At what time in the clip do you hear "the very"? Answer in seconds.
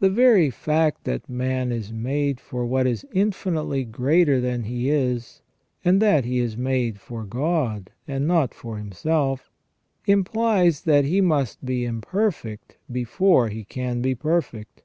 0.00-0.50